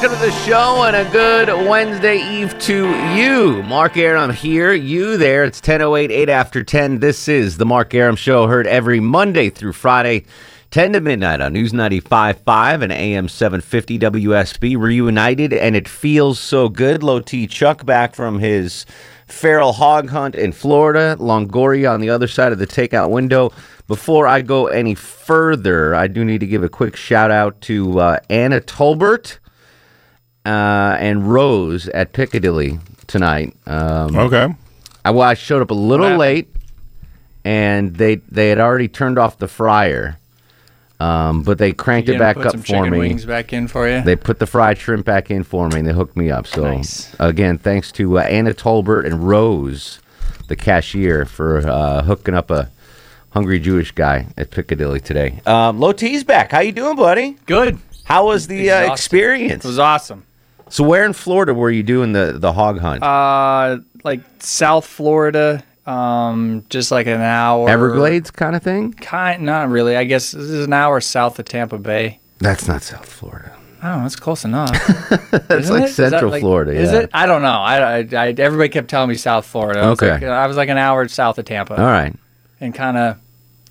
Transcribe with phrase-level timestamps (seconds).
[0.00, 3.64] Welcome to the show and a good Wednesday Eve to you.
[3.64, 5.42] Mark Arum here, you there.
[5.42, 7.00] It's 10.08, 8 after 10.
[7.00, 10.24] This is the Mark Arum Show, heard every Monday through Friday,
[10.70, 14.78] 10 to midnight on News 95.5 and AM 750 WSB.
[14.78, 17.02] Reunited, and it feels so good.
[17.02, 18.86] Low T Chuck back from his
[19.26, 21.16] feral hog hunt in Florida.
[21.18, 23.50] Longoria on the other side of the takeout window.
[23.88, 27.98] Before I go any further, I do need to give a quick shout out to
[27.98, 29.38] uh, Anna Tolbert
[30.46, 33.54] uh, and Rose at Piccadilly tonight.
[33.66, 34.54] Um, Okay.
[35.04, 36.48] I, well, I showed up a little late,
[37.44, 40.18] and they they had already turned off the fryer,
[41.00, 42.98] um, but they cranked it back put up some for chicken me.
[42.98, 44.02] wings back in for you.
[44.02, 46.46] They put the fried shrimp back in for me, and they hooked me up.
[46.46, 47.14] So Nice.
[47.18, 50.00] again, thanks to uh, Anna Tolbert and Rose,
[50.48, 52.68] the cashier, for uh, hooking up a
[53.30, 55.40] hungry Jewish guy at Piccadilly today.
[55.46, 56.50] Um, Low T's back.
[56.52, 57.38] How you doing, buddy?
[57.46, 57.78] Good.
[58.04, 58.92] How was the uh, Exhausted.
[58.92, 59.64] experience?
[59.64, 60.24] It was awesome.
[60.70, 63.02] So where in Florida were you doing the the hog hunt?
[63.02, 67.68] Uh, like South Florida, um, just like an hour.
[67.68, 68.92] Everglades kind of thing?
[68.92, 69.96] Kind, not really.
[69.96, 72.20] I guess this is an hour south of Tampa Bay.
[72.38, 73.54] That's not South Florida.
[73.82, 74.72] Oh, that's close enough.
[75.30, 75.96] That's Isn't like it?
[75.96, 76.72] That Central like- Florida.
[76.72, 77.10] Is it?
[77.14, 77.48] I don't know.
[77.48, 79.78] I, I, I everybody kept telling me South Florida.
[79.80, 80.10] I was Okay.
[80.10, 81.76] like, I was like an hour south of Tampa.
[81.78, 82.12] All right.
[82.60, 83.18] And kind of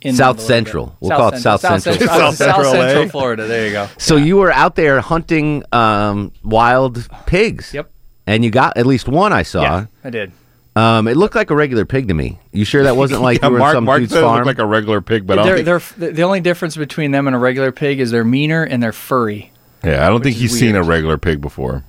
[0.01, 0.95] in South Central.
[0.99, 1.95] We'll call it South Central.
[1.95, 3.07] South, South South Central, Central eh?
[3.09, 3.47] Florida.
[3.47, 3.87] There you go.
[3.97, 7.73] So you were out there hunting um, wild pigs.
[7.73, 7.91] Yep.
[8.25, 9.61] And you got at least one I saw.
[9.61, 10.31] Yeah, I did.
[10.75, 12.39] Um, it looked like a regular pig to me.
[12.51, 14.35] You sure that wasn't like Yeah, you were Mark, some Mark dude's said it farm?
[14.35, 17.25] looked like a regular pig, but They're, don't think, they're, the only difference between them
[17.25, 19.51] and a regular pig is they're meaner and they're furry.
[19.83, 21.83] yeah, I don't think is he's seen a regular pig before.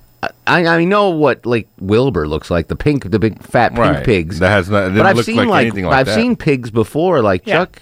[0.47, 4.03] I, I know what like Wilbur looks like, the pink, the big fat pink Right.
[4.03, 4.39] pigs.
[4.39, 6.15] That has not- it but I've seen like like, anything like I've that.
[6.15, 7.59] seen pigs before, like Yeah.
[7.59, 7.81] Chuck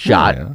[0.00, 0.36] shot.
[0.36, 0.54] Yeah.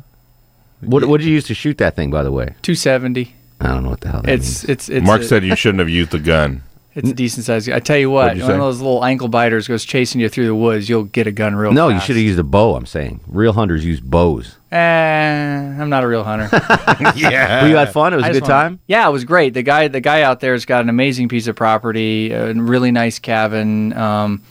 [0.82, 2.12] What what did you use to shoot that thing?
[2.12, 3.34] By the way, 270.
[3.62, 4.70] I don't know what the hell that It's means.
[4.70, 6.62] it's it's Mark a, said you shouldn't have used the gun.
[6.94, 7.68] it's a decent size.
[7.70, 10.46] I tell you what, you one of those little ankle biters goes chasing you through
[10.48, 12.76] the woods, you'll get a gun real No, you should have used a bow.
[12.76, 14.58] I'm saying real hunters use bows.
[14.72, 16.50] Eh, I'm not a real hunter.
[17.16, 17.62] yeah.
[17.62, 18.14] But you had fun.
[18.14, 18.80] It was I a good wanna- time.
[18.88, 19.54] Yeah, it was great.
[19.54, 23.18] The guy the guy out there's got an amazing piece of property, a really nice
[23.20, 23.94] cabin.
[23.94, 24.44] Um,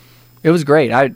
[0.43, 0.91] it was great.
[0.93, 1.13] I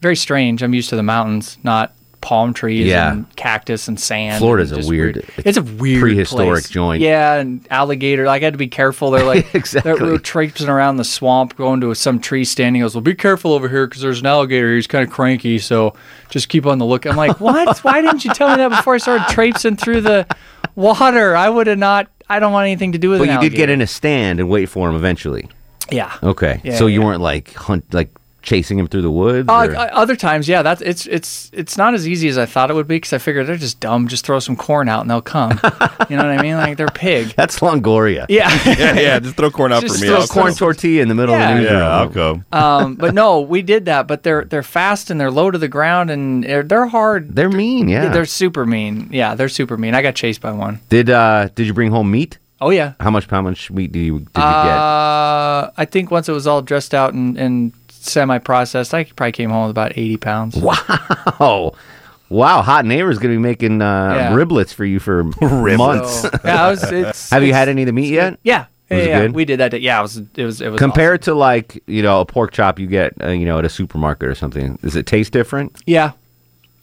[0.00, 0.62] very strange.
[0.62, 1.92] I'm used to the mountains, not
[2.24, 3.12] palm trees Yeah.
[3.12, 4.38] and cactus and sand.
[4.40, 6.68] Florida's and a just weird- It's a weird prehistoric place.
[6.70, 7.02] joint.
[7.02, 8.24] Yeah, and alligator.
[8.26, 9.10] Like I had to be careful.
[9.10, 9.94] They're like Exactly.
[9.94, 12.80] they're traipsing around the swamp, going to some tree standing.
[12.82, 14.74] Goes, "Well, be careful over here because there's an alligator.
[14.74, 15.94] He's kind of cranky, so
[16.30, 17.78] just keep on the look." I'm like, "What?
[17.84, 20.26] Why didn't you tell me that before I started traipsing through the
[20.74, 21.36] water?
[21.36, 22.08] I would have not.
[22.28, 24.48] I don't want anything to do with But you did get in a stand and
[24.48, 25.48] wait for him eventually.
[25.92, 26.10] Yeah.
[26.22, 28.10] Okay, Yeah, so you weren't like hunt like
[28.44, 29.48] chasing him through the woods.
[29.48, 32.46] Uh, or- uh, other times, yeah, that's it's it's it's not as easy as I
[32.46, 34.06] thought it would be because I figured they're just dumb.
[34.06, 35.50] Just throw some corn out and they'll come.
[36.08, 36.54] you know what I mean?
[36.56, 37.28] Like they're pig.
[37.36, 38.26] That's Longoria.
[38.28, 38.48] Yeah.
[38.78, 39.18] yeah, yeah.
[39.18, 40.06] Just throw corn out Just for me.
[40.08, 40.56] throw Throw I'll corn go.
[40.58, 41.48] tortilla in the middle Yeah.
[41.50, 41.80] of the newsroom.
[41.80, 42.42] Yeah, I'll go.
[42.52, 44.06] um, but no, we did that.
[44.06, 47.34] But they're they're fast and they're low to the ground and they're, they're hard.
[47.34, 48.08] They're mean, yeah.
[48.10, 49.08] They're super mean.
[49.10, 49.94] Yeah, they're super mean.
[49.94, 50.80] I got chased by one.
[50.90, 52.38] did uh did you bring home meat?
[52.60, 52.92] Oh yeah.
[53.00, 54.42] How much how much meat did you did you get?
[54.44, 57.72] Uh, I think once it was all dressed out and, and
[58.04, 60.56] semi-processed, I probably came home with about eighty pounds.
[60.56, 60.78] get?
[61.40, 61.72] Oh.
[62.30, 64.32] Wow, hot neighbor's gonna be making uh, Yeah.
[64.32, 65.24] riblets for you for
[65.76, 66.22] months.
[66.22, 68.38] So, yeah, it was, it's, Have you it's- had any of the meat yet?
[68.42, 68.66] Yeah.
[68.90, 69.32] Yeah, Was it yeah, good?
[69.34, 69.70] we did that.
[69.70, 69.78] day.
[69.78, 70.16] Yeah, it was.
[70.18, 70.60] It was.
[70.60, 70.78] It was.
[70.78, 73.68] Compared to like you know a pork chop you get uh, you know at a
[73.70, 75.72] supermarket or something, does it taste different?
[75.74, 75.84] awesome.
[75.86, 76.12] Yeah,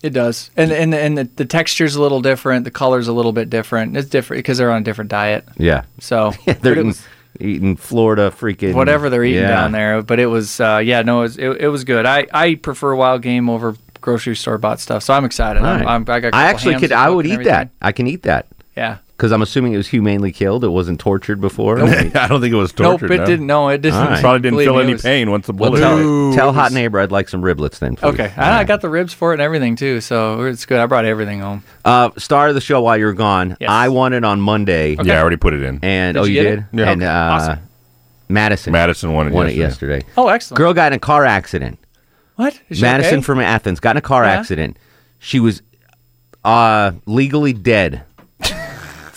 [0.01, 0.49] it does.
[0.57, 2.65] And and and the, the texture's a little different.
[2.65, 3.95] The color's a little bit different.
[3.95, 5.45] It's different because they're on a different diet.
[5.57, 7.05] Yeah, So they're eating, was-
[7.41, 9.49] eating Florida freaking whatever they're eating Yeah.
[9.49, 10.01] down there.
[10.01, 12.05] But it was, uh, yeah, no, it was, it, it was good.
[12.05, 15.61] I, I prefer wild game over grocery store bought stuff, so I'm excited.
[15.61, 15.87] All I'm.
[15.87, 16.91] I'm, I, got I actually could.
[16.91, 17.69] I would eat that.
[17.81, 18.97] I can eat that Yeah.
[19.21, 20.63] Because I'm assuming it was humanely killed.
[20.63, 21.79] It wasn't tortured before.
[21.83, 23.11] I don't think it was Nope, tortured.
[23.11, 23.25] it no.
[23.27, 23.45] didn't.
[23.45, 23.99] No, it didn't.
[23.99, 24.19] All right.
[24.19, 25.79] Probably didn't feel any was- pain once the Well, bullet.
[25.81, 27.97] tell, tell hot neighbor I'd like some riblets then.
[27.97, 28.07] Please.
[28.15, 30.79] Okay, and I got the ribs for it and everything too, so it's good.
[30.79, 31.61] I brought everything home.
[31.85, 33.57] Uh, star of the show while you were gone.
[33.59, 33.69] Yes.
[33.69, 35.77] I won it on Monday, Yeah, I already put it in.
[35.83, 36.59] and Did oh, you you did.
[36.59, 36.65] it?
[36.73, 36.89] Yeah.
[36.91, 37.59] And uh, Awesome.
[38.27, 38.73] Madison.
[38.73, 39.97] Madison won it won it yesterday.
[39.97, 40.13] yesterday.
[40.17, 40.57] Oh, excellent.
[40.57, 41.77] Girl got in a car accident.
[42.37, 42.59] what?
[42.69, 43.21] Is she Madison okay?
[43.23, 44.31] from Athens got in a car Yeah.
[44.31, 44.77] accident.
[45.19, 45.61] She was
[46.43, 48.03] uh, legally dead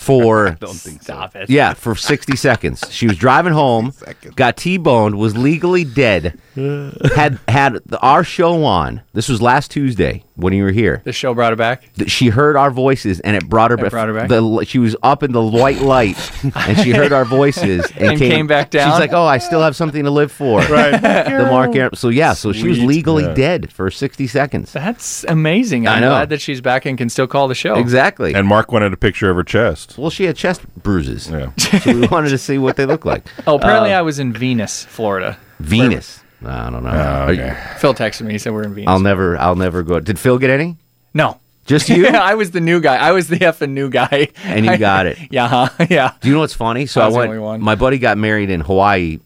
[0.05, 0.57] for
[1.01, 1.49] Stop it.
[1.49, 2.83] yeah for 60 seconds.
[2.91, 3.93] She was driving home,
[4.35, 6.39] got T-boned, was legally dead.
[6.55, 9.01] had had the, our show on.
[9.13, 11.01] This was last Tuesday when you were here.
[11.03, 11.93] The show brought it back.
[11.95, 14.29] Th- She heard our voices and it brought her, It brought her back?
[14.29, 16.17] The, she was up in the white light
[16.55, 18.89] and she heard our voices and, And came back down?
[18.91, 20.91] She's like, "Oh, I still have something to live for." Right.
[21.01, 21.93] the Mark Arum.
[21.95, 22.87] So yeah, so she was Sweet.
[22.87, 23.33] legally Yeah.
[23.33, 24.71] dead for 60 seconds.
[24.71, 25.87] That's amazing.
[25.87, 26.09] I'm I know.
[26.09, 27.75] glad that she's back and can still call the show.
[27.75, 28.33] Exactly.
[28.33, 29.94] And Mark wanted a picture of her chest.
[29.97, 31.29] Well, she had chest bruises.
[31.29, 31.51] Yeah.
[31.81, 33.25] So we wanted to see what they look like.
[33.47, 35.37] Oh, apparently Uh, I was in Venus, Florida.
[35.59, 36.21] Venus.
[36.45, 36.89] I don't know.
[36.89, 37.57] Are okay.
[37.77, 38.33] Phil texted me.
[38.33, 38.89] He said we're in Venus.
[38.89, 39.37] I'll never.
[39.37, 39.99] I'll never go.
[39.99, 40.77] Did Phil get any?
[41.13, 41.39] no.
[41.65, 42.05] Just you?
[42.31, 42.95] I was the new guy.
[42.97, 44.27] I was the effing new guy.
[44.43, 45.17] And you got it.
[45.31, 45.85] Yeah, huh?
[45.89, 46.11] yeah.
[46.21, 46.85] Do you know what's funny?
[46.85, 47.29] So I I, was the went.
[47.31, 47.59] only one.
[47.61, 49.17] My buddy got married in Hawaii.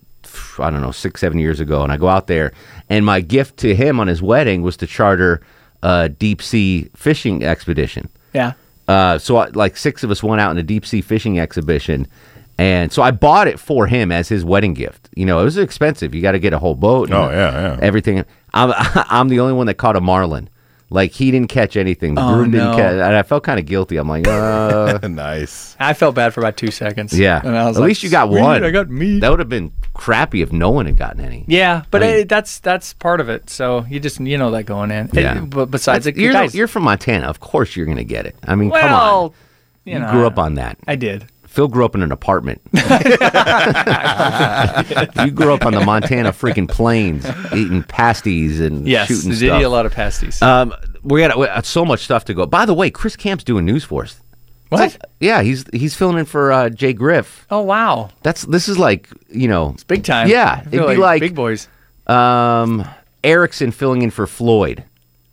[0.57, 2.54] I don't know, six, seven years ago, and I go out there,
[2.89, 5.42] and my gift to him on his wedding was to charter
[5.83, 8.07] a deep sea fishing expedition.
[8.33, 8.54] Yeah.
[8.89, 12.07] Uh, so I, like six of us went out in a deep sea fishing exhibition,
[12.57, 15.09] and so I bought it for him as his wedding gift.
[15.15, 16.15] You know, it was expensive.
[16.15, 17.09] You got to get a whole boat.
[17.09, 17.80] and Oh, yeah, yeah.
[17.81, 18.25] Everything.
[18.53, 20.50] I'm I'm the only one that caught a marlin.
[20.91, 22.15] Like he didn't catch anything.
[22.15, 22.75] The Oh, groom didn't no.
[22.77, 23.97] catch, and I felt kind of guilty.
[23.97, 25.75] I'm like, uh, nice.
[25.80, 27.18] I felt bad for about two seconds.
[27.18, 27.41] yeah.
[27.44, 28.63] And I was At like, least you got "Sweet, one.
[28.63, 29.19] I got me.
[29.19, 31.45] That would have been crappy if no one had gotten any.
[31.47, 33.50] yeah, but I mean- uh, that's that's part of it.
[33.51, 35.09] So you just you know that going in.
[35.13, 35.41] Yeah.
[35.44, 37.27] Uh, but besides, it, you're, guys, you're from Montana.
[37.27, 38.36] Of course you're going to get it.
[38.44, 38.89] I mean, come on.
[38.91, 39.33] well,
[39.86, 40.80] you, You know, grew up on that.
[40.88, 41.25] I did.
[41.50, 42.62] Phil grew up in an apartment.
[42.74, 42.80] you
[45.31, 49.63] grew up on the Montana freaking plains, eating pasties and Yes, shooting did eat stuff.
[49.63, 50.42] a lot of pasties.
[50.42, 50.74] Um,
[51.04, 52.46] we got we got so much stuff to go.
[52.46, 54.19] By the way, Chris Camp's doing news for us.
[54.69, 54.98] what?
[55.19, 57.46] Yeah, he's he's filling in for uh, Jay Griff.
[57.50, 60.28] Oh wow, That's this is like you know it's big time.
[60.28, 61.68] Yeah, it'd be like- big boys.
[62.07, 62.88] um,
[63.24, 64.84] Erickson filling in for Floyd.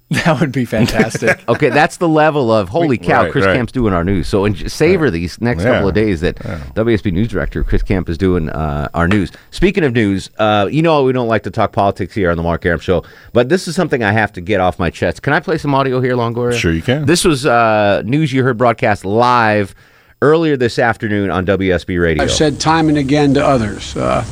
[0.25, 1.43] That would be fantastic.
[1.49, 3.25] Okay, that's the level of holy cow.
[3.25, 3.57] Right, Chris right.
[3.57, 4.29] Camp's doing our news.
[4.29, 5.73] So and savor these next Yeah.
[5.75, 6.37] couple of days that
[6.75, 9.33] WSB news director Chris Camp is doing uh, our news.
[9.51, 12.43] Speaking of news, uh, you know we don't like to talk politics here on the
[12.43, 15.23] Mark Arum Show, but this is something I have to get off my chest.
[15.23, 16.57] Can I play some audio here, Longoria?
[16.57, 17.07] Sure you can.
[17.07, 19.75] This was uh, news you heard broadcast live
[20.23, 22.23] earlier this afternoon on WSB Radio.
[22.23, 24.25] I've said time and again to others uh,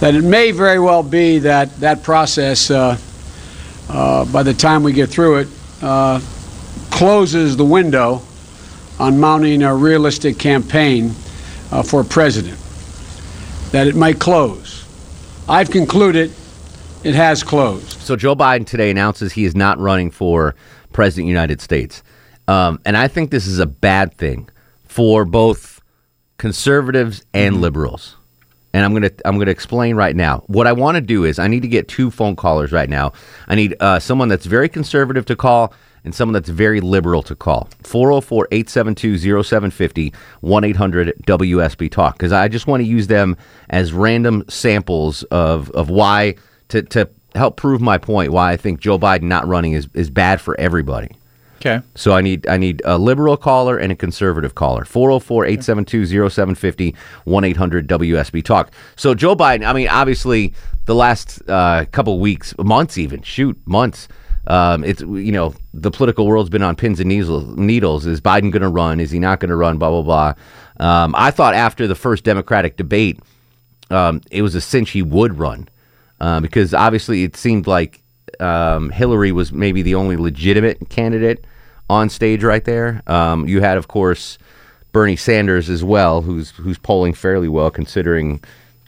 [0.00, 2.98] that it may very well be that that process, uh,
[3.88, 5.48] uh, by the time we get through it,
[5.82, 6.20] uh,
[6.90, 8.22] closes the window
[8.98, 11.12] on mounting a realistic campaign
[11.70, 12.58] uh, for president.
[13.72, 14.84] That it might close.
[15.48, 16.32] I've concluded
[17.04, 18.00] it has closed.
[18.00, 20.54] So Joe Biden today announces he is not running for
[20.92, 22.02] president of the United States,
[22.48, 24.48] um, and I think this is a bad thing
[24.84, 25.80] for both
[26.38, 28.15] conservatives and liberals.
[28.76, 30.44] And I'm gonna I'm gonna explain right now.
[30.48, 33.14] What I want to do is I need to get two phone callers right now.
[33.48, 35.72] I need uh, someone that's very conservative to call
[36.04, 37.70] and someone that's very liberal to call.
[37.84, 43.38] 404-872-0750 1-800-WSB talk because I just want to use them
[43.70, 46.34] as random samples of of why
[46.68, 50.10] to to help prove my point why I think Joe Biden not running is is
[50.10, 51.16] bad for everybody.
[51.56, 51.80] Okay.
[51.94, 54.84] So I need I need a liberal caller and a conservative caller.
[54.84, 56.94] 404-872-0750
[57.26, 58.70] 1-800-WSB talk.
[58.96, 60.54] So Joe Biden, I mean obviously
[60.86, 64.08] the last uh, couple weeks, months even, shoot, months
[64.46, 67.56] um, it's you know the political world's been on pins and needles.
[67.56, 69.00] Needles is Biden going to run?
[69.00, 69.78] Is he not going to run?
[69.78, 70.34] Blah blah blah.
[70.78, 73.18] Um, I thought after the first Democratic debate,
[73.90, 75.68] um, it was a cinch he would run
[76.20, 78.00] uh, because obviously it seemed like
[78.40, 81.44] um, Hillary was maybe the only legitimate candidate
[81.88, 83.02] on stage right there.
[83.06, 84.38] Um, you had, of course,
[84.92, 88.42] Bernie Sanders as well, who's who's polling fairly well considering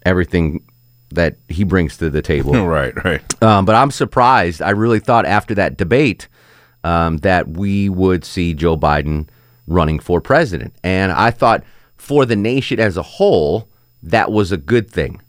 [0.05, 0.65] everything
[1.11, 2.53] that he brings to the table.
[2.67, 3.43] right, right.
[3.43, 4.63] Um, but I'm surprised.
[4.63, 6.29] I really thought after that debate
[6.85, 9.29] um, that we would see Joe Biden
[9.67, 11.63] running for president, and I thought
[11.97, 13.69] for the nation as a whole
[14.03, 15.21] that was a good thing.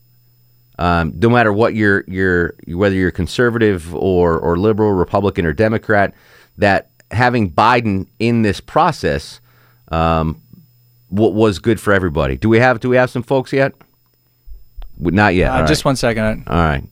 [0.79, 6.13] Um, no matter what you're, you're whether you're conservative or or liberal, Republican or Democrat,
[6.57, 9.41] that having Biden in this process
[9.89, 10.41] um,
[11.13, 12.37] w- was good for everybody.
[12.37, 13.73] Do we have do we have some folks yet?
[14.97, 15.49] Not yet.
[15.49, 15.67] Uh, all right.
[15.67, 16.43] Just one second.
[16.47, 16.83] All right.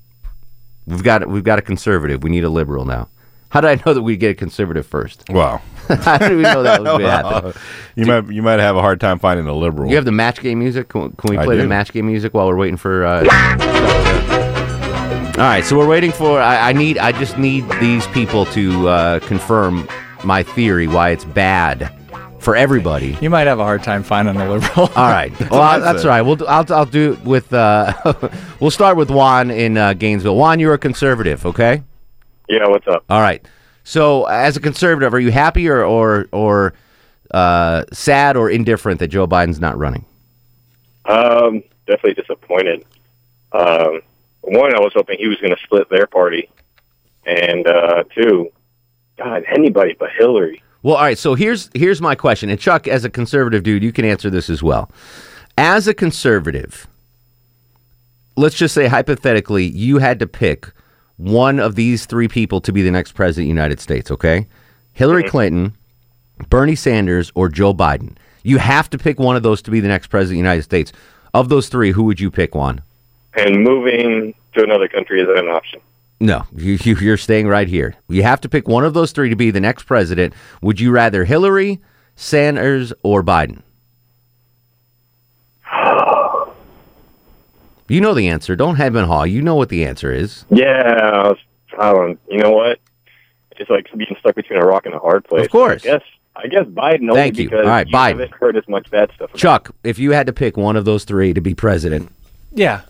[0.86, 2.24] We've got we've got a conservative.
[2.24, 3.08] We need a liberal now.
[3.50, 5.24] How did I know that we'd get a conservative first?
[5.30, 5.62] Wow.
[5.88, 7.54] How did we know that was going to happen?
[7.96, 9.90] you might you might have a hard time finding a liberal.
[9.90, 10.90] You have the match game music.
[10.90, 13.06] Can, can we play the match game music while we're waiting for?
[13.06, 13.22] Uh,
[15.38, 16.40] all right, so we're waiting for.
[16.42, 16.98] I, I need.
[16.98, 19.88] I just need these people to uh, confirm
[20.24, 21.94] my theory why it's bad
[22.40, 23.18] for everybody.
[23.22, 24.90] You might have a hard time finding a liberal.
[24.96, 25.32] All right.
[25.50, 26.22] Well, I- that's all right.
[26.22, 26.36] We'll.
[26.38, 26.66] do- I'll.
[26.74, 27.54] I'll do it with.
[27.54, 27.94] Uh,
[28.60, 30.36] we'll start with Juan in uh, Gainesville.
[30.36, 31.84] Juan, you're a conservative, okay?
[32.48, 33.04] Yeah, what's up?
[33.10, 33.46] All right.
[33.84, 36.74] So, as a conservative, are you happy or or or
[37.32, 40.06] uh, sad or indifferent that Joe Biden's not running?
[41.06, 42.86] Um, definitely disappointed.
[43.54, 44.02] Um,
[44.42, 46.50] one, I was hoping he was going to split their party,
[47.26, 48.52] and uh, two,
[49.18, 50.62] God, anybody but Hillary.
[50.84, 51.18] Well, all right.
[51.18, 54.50] So here's here's my question, and Chuck, as a conservative dude, you can answer this
[54.50, 54.92] as well.
[55.58, 56.88] As a conservative,
[58.36, 60.72] let's just say hypothetically, you had to pick
[61.18, 64.10] one of these three people to be the next president of the United States.
[64.12, 64.48] Okay,
[64.94, 65.76] Hillary Clinton,
[66.50, 68.16] Bernie Sanders, or Joe Biden.
[68.44, 70.64] You have to pick one of those to be the next president of the United
[70.64, 70.94] States.
[71.34, 72.56] Of those three, who would you pick?
[72.56, 72.82] One?
[73.36, 75.82] And moving to another country isn't an option.
[76.20, 77.96] No, you, you, you're staying right here.
[78.08, 80.34] You have to pick one of those three to be the next president.
[80.62, 81.80] Would you rather Hillary,
[82.16, 83.62] Sanders, or Biden?
[87.88, 88.56] You know the answer.
[88.56, 89.24] Don't have and haw.
[89.24, 90.46] You know what the answer is.
[90.50, 91.34] Yeah,
[91.80, 92.20] I, don't.
[92.30, 92.80] You know what?
[93.58, 95.46] It's like being stuck between a rock and a hard place.
[95.46, 95.84] Of course.
[95.86, 96.04] I guess.
[96.36, 97.50] I guess Biden only Thank you.
[97.50, 98.10] because All right, you Biden.
[98.20, 99.32] haven't heard as much bad stuff.
[99.32, 102.12] About Chuck, if you had to pick one of those three to be president,
[102.54, 102.82] yeah.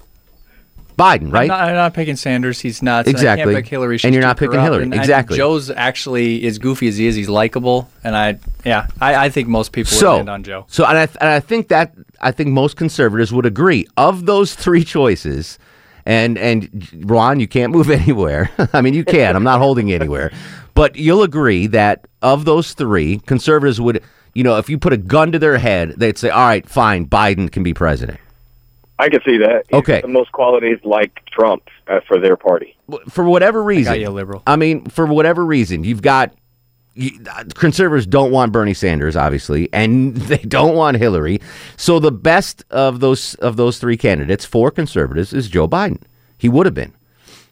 [0.98, 1.44] Biden, right?
[1.44, 2.60] I'm not, I'm not picking Sanders.
[2.60, 3.08] He's nuts.
[3.08, 3.54] and I Exactly.
[3.54, 4.00] can't pick Hillary.
[4.04, 4.60] And you're not picking.
[4.60, 4.84] Hillary.
[4.84, 5.38] And- and Exactly.
[5.38, 7.16] Joe's actually as goofy as he is.
[7.16, 10.66] He's likable, and I yeah, I, I think most people would so, land on Joe.
[10.68, 13.86] so and I, and I think that I think most conservatives would agree.
[13.96, 15.60] Of those three choices,
[16.06, 18.50] and and Ron, you can't move anywhere.
[18.74, 19.36] I mean, you can.
[19.36, 20.32] I'm not holding you anywhere,
[20.74, 24.02] but you'll agree that of those three, conservatives would,
[24.34, 27.06] you know, if you put a gun to their head, they'd say, "All right, fine,
[27.06, 28.20] Biden can be president."
[29.00, 29.66] I can see that.
[29.70, 30.02] He's Okay.
[30.02, 32.76] The most qualities like Trump uh, for their party.
[33.10, 34.44] For whatever reason, you, liberal.
[34.48, 36.34] I mean, for whatever reason, you've got
[36.96, 41.40] you, uh, conservatives don't want Bernie Sanders, obviously, and they don't want Hillary.
[41.76, 46.02] So the best of those of those three candidates for conservatives is Joe Biden.
[46.38, 46.94] He would have been.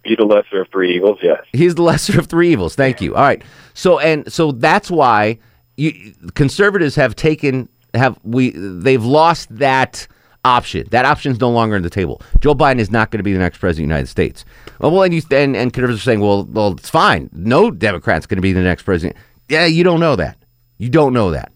[0.04, 1.18] Be the lesser of three evils.
[1.22, 1.40] Yes.
[1.54, 2.76] He's the lesser of three evils.
[2.76, 3.16] Thank you.
[3.16, 3.44] All right.
[3.74, 5.40] So and so that's why
[5.78, 10.08] you, conservatives have taken have we they've lost that
[10.46, 10.88] option.
[10.92, 12.22] That option is no longer on the table.
[12.40, 14.46] Joe Biden is not going to be the next president of the United States.
[14.80, 17.30] Well, well, and you and, and conservatives are saying, well, well, it's fine.
[17.34, 19.18] No Democrat's going to be the next president.
[19.50, 20.38] Yeah, you don't know that.
[20.78, 21.52] You don't know that.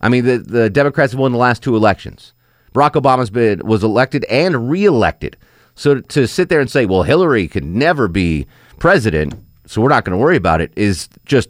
[0.00, 2.34] I mean, the the Democrats have won the last two elections.
[2.74, 5.36] Barack Obama's been was elected and reelected.
[5.74, 8.46] So to sit there and say, well, Hillary could never be
[8.78, 9.34] president,
[9.66, 11.48] so we're not going to worry about it, is just,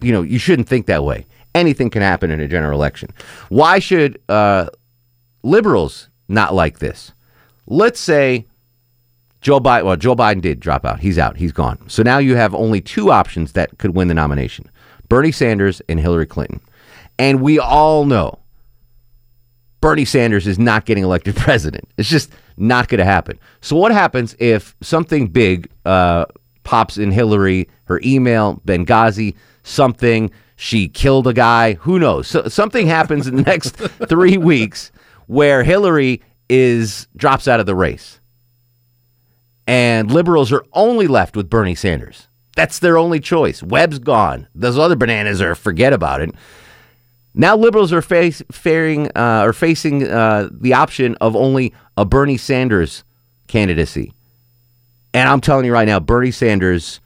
[0.00, 1.26] you know, you shouldn't think that way.
[1.54, 3.10] Anything can happen in a general election.
[3.48, 4.68] Why should uh,
[5.42, 7.12] liberals not like this?
[7.66, 8.46] Let's say
[9.40, 9.84] Joe Biden.
[9.84, 11.00] Well, Joe Biden did drop out.
[11.00, 11.36] He's out.
[11.36, 11.88] He's gone.
[11.88, 14.70] So now you have only two options that could win the nomination:
[15.08, 16.60] Bernie Sanders and Hillary Clinton.
[17.18, 18.38] And we all know
[19.80, 21.88] Bernie Sanders is not getting elected president.
[21.96, 23.38] It's just not going to happen.
[23.60, 26.26] So what happens if something big uh,
[26.64, 30.30] pops in Hillary, her email, Benghazi, something?
[30.56, 31.74] She killed a guy.
[31.74, 32.26] Who knows?
[32.26, 33.76] So, something happens in the next
[34.08, 34.90] three weeks
[35.28, 38.18] where Hillary is drops out of the race,
[39.66, 42.26] and liberals are only left with Bernie Sanders.
[42.56, 43.62] That's their only choice.
[43.62, 44.48] Webb's gone.
[44.52, 46.34] Those other bananas are forget about it.
[47.34, 52.36] Now liberals are face, faring, uh, are facing uh, the option of only a Bernie
[52.36, 53.04] Sanders
[53.46, 54.12] candidacy.
[55.14, 57.00] And I'm telling you right now, Bernie Sanders,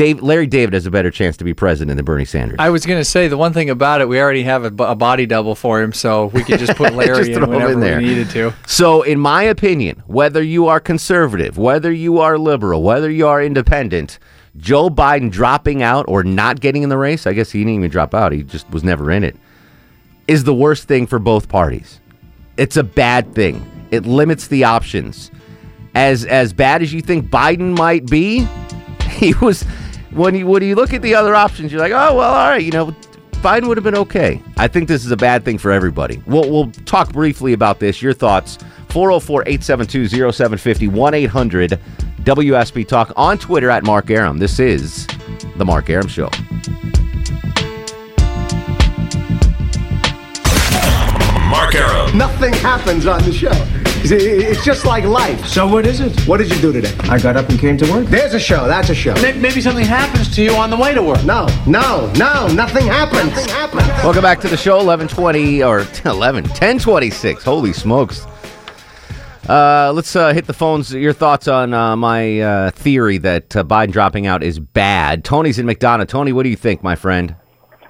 [0.00, 2.56] Dave, Larry David has a better chance to be president than Bernie Sanders.
[2.58, 4.94] I was going to say the one thing about it, we already have a, a
[4.94, 7.98] body double for him, so we could just put Larry Just in whenever in there.
[7.98, 8.54] we needed to.
[8.66, 13.42] So, in my opinion, whether you are conservative, whether you are liberal, whether you are
[13.42, 14.18] independent,
[14.56, 17.90] Joe Biden dropping out or not getting in the race, I guess he didn't even
[17.90, 19.36] drop out, he just was never in it,
[20.26, 22.00] is the worst thing for both parties.
[22.56, 23.70] It's a bad thing.
[23.90, 25.30] It limits the options.
[25.94, 28.48] As as bad as you think Biden might be,
[29.10, 29.66] he was
[30.12, 32.62] when you when you look at the other options, you're like, oh well, all right,
[32.62, 32.86] you know,
[33.42, 34.42] Biden would have been okay.
[34.56, 36.22] I think this is a bad thing for everybody.
[36.26, 38.02] We'll we'll talk briefly about this.
[38.02, 40.88] Your thoughts 404-872-0750
[41.28, 41.78] 1-800
[42.22, 44.38] WSB Talk on Twitter at Mark Arum.
[44.38, 45.06] This is
[45.56, 46.28] the Mark Arum Show.
[51.48, 53.89] Mark Arum Nothing happens on the show.
[54.02, 55.46] It's, it's just like life.
[55.46, 56.18] So what is it?
[56.26, 56.94] What did you do today?
[57.00, 58.06] I got up and came to work.
[58.06, 58.66] There's a show.
[58.66, 59.14] That's a show.
[59.14, 61.22] Maybe something happens to you on the way to work.
[61.24, 62.46] No, no, no.
[62.48, 63.30] Nothing happens.
[63.30, 63.88] Nothing happens.
[64.02, 67.44] Welcome back to the show, 1120 or 11, 1026.
[67.44, 68.26] Holy smokes.
[69.46, 70.94] Uh, let's uh, hit the phones.
[70.94, 75.24] Your thoughts on uh, my uh, theory that uh, Biden dropping out is bad.
[75.24, 76.08] Tony's in McDonough.
[76.08, 77.34] Tony, what do you think, my friend?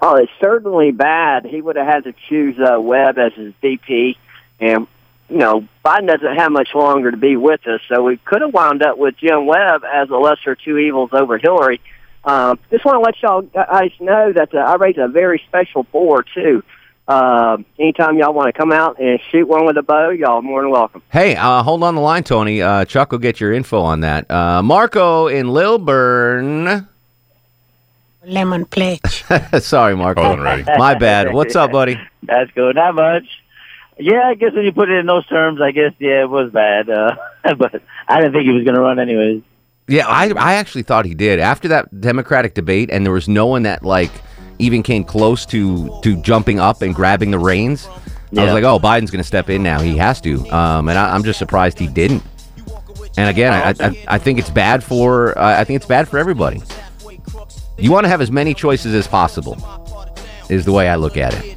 [0.03, 1.45] Oh, it's certainly bad.
[1.45, 4.17] He would have had to choose uh, Webb as his VP,
[4.59, 4.89] and
[5.31, 8.53] you know Biden doesn't have much longer to be with us, so we could have
[8.53, 11.81] wound up with Jim Webb as a lesser two evils over Hillary.
[12.25, 15.85] Um, just want to let y'all guys know that uh, I raise a very special
[15.85, 16.63] boar too.
[17.09, 20.43] Uh, anytime y'all want to come out and shoot one with a bow, y'all are
[20.43, 21.03] more than welcome.
[21.11, 22.63] Hey, uh, hold on the line, Tony.
[22.63, 24.31] Uh, Chuck will get your info on that.
[24.31, 26.87] Uh, Marco in Lilburn.
[28.25, 29.25] Lemon pledge.
[29.61, 30.23] Sorry, Marco.
[30.23, 30.65] Wasn't ready.
[30.79, 31.33] My bad.
[31.33, 31.99] What's up, buddy?
[32.23, 32.77] That's good.
[32.77, 33.25] Not much.
[34.01, 36.51] Yeah, I guess when you put it in those terms, I guess yeah, it was
[36.51, 36.89] bad.
[36.89, 37.17] Uh,
[37.59, 39.43] but I didn't think he was going to run anyways.
[39.89, 43.47] Yeah, I I actually thought he did after that Democratic debate, and there was no
[43.47, 44.11] one that like
[44.59, 47.89] even came close to to jumping up and grabbing the reins.
[48.37, 49.81] I was like, oh, Biden's going to step in now.
[49.81, 52.23] He has to, um, and I, I'm just surprised he didn't.
[53.17, 56.17] And again, I, I, I think it's bad for uh, I think it's bad for
[56.17, 56.63] everybody.
[57.77, 59.57] You want to have as many choices as possible,
[60.49, 61.57] is the way I look at it.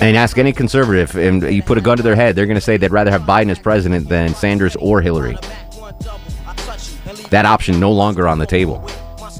[0.00, 2.60] And ask any conservative, and you put a gun to their head, they're going to
[2.60, 5.36] say they'd rather have Biden as president than Sanders or Hillary.
[7.30, 8.78] That option no longer on the table.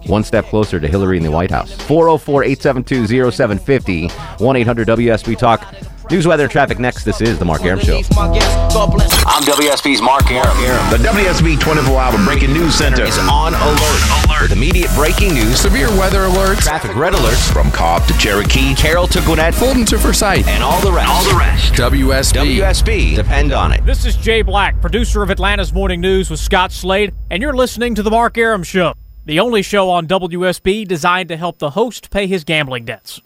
[0.07, 1.73] One step closer to Hillary in the White House.
[1.73, 4.09] 404 872 0750
[4.43, 5.75] 1 800 WSB Talk.
[6.11, 7.05] News, weather, and traffic next.
[7.05, 7.97] This is The Mark Arum Show.
[8.17, 10.57] I'm WSB's Mark Arum.
[10.91, 14.25] The WSB 24 Hour Breaking News Center is on alert.
[14.47, 16.59] With immediate breaking news, Severe weather alerts.
[16.61, 20.47] traffic red alerts from Cobb to Cherokee, Carroll to Gwinnett, Fulton to Forsyth.
[20.47, 21.11] and all the rest.
[21.11, 21.73] All the rest.
[21.73, 22.59] WSB.
[22.61, 23.17] WSB.
[23.17, 23.85] Depend on it.
[23.85, 27.97] This is Jay Black, producer of Atlanta's Morning News with Scott Slade, and you're listening
[27.97, 32.13] to The Mark Arum Show, the only show on WSB designed to help the host
[32.13, 33.21] pay his gambling debts.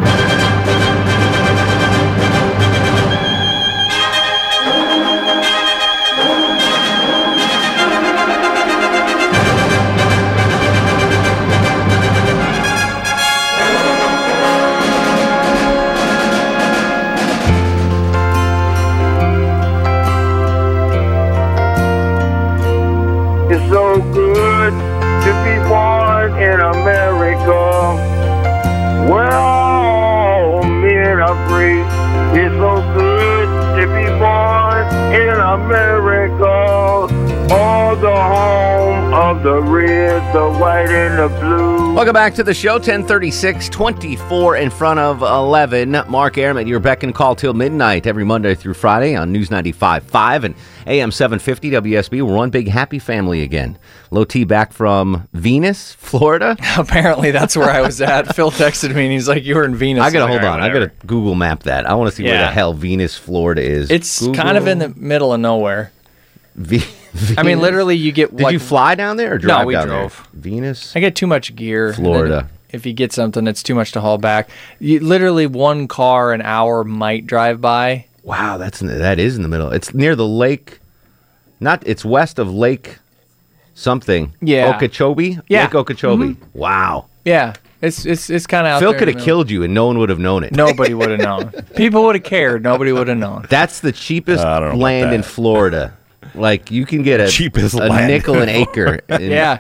[31.49, 31.83] Free.
[32.41, 33.49] It's so good
[33.79, 36.47] to be born in America,
[37.55, 38.60] all the home
[39.13, 41.95] of the red, the white, and the blue.
[41.95, 42.75] Welcome back to the show.
[42.75, 45.91] 1036, 24 in front of 11.
[46.09, 49.49] Mark Arum at your beck and call till midnight every Monday through Friday on News
[49.49, 50.55] 95.5 and
[50.87, 52.23] AM 750 WSB.
[52.23, 53.79] We're one big happy family again.
[54.13, 56.57] Low T back from Venus, Florida.
[56.79, 58.35] Apparently, that's where I was at.
[58.37, 60.61] Phil texted me and he's like, "You were in Venus." I gotta hold on.
[60.61, 61.87] right, I gotta Google map that.
[61.87, 63.91] I want to see where the hell Venus, Florida is.
[63.91, 65.93] It's kind of in the middle of nowhere.
[66.57, 66.85] V-
[67.39, 68.35] I mean, literally, you get.
[68.37, 69.99] Did like, you fly down there or drive No, we down there?
[70.01, 70.29] drove.
[70.33, 70.95] Venus.
[70.97, 71.93] I get too much gear.
[71.93, 72.49] Florida.
[72.71, 74.49] If you get something, it's too much to haul back.
[74.79, 78.07] You, literally, one car an hour might drive by.
[78.23, 79.71] Wow, that's in the- that is in the middle.
[79.73, 80.79] It's near the lake.
[81.59, 81.83] Not.
[81.87, 82.99] It's west of Lake
[83.75, 84.35] something.
[84.41, 84.75] Yeah.
[84.77, 85.39] Okeechobee.
[85.49, 85.65] Yeah.
[85.65, 86.25] Lake Okeechobee.
[86.35, 86.59] Mm-hmm.
[86.59, 87.07] Wow.
[87.25, 89.99] Yeah, it's it's it's kind of Phil there could have killed you and no one
[89.99, 90.53] would have known it.
[90.53, 91.51] Nobody would have known.
[91.77, 92.63] People would have cared.
[92.63, 93.47] Nobody would have known.
[93.51, 95.23] That's the cheapest I don't know about land in.
[95.23, 95.97] Florida.
[96.35, 99.01] Like you can get a Cheapest a land nickel an acre.
[99.09, 99.59] In Yeah,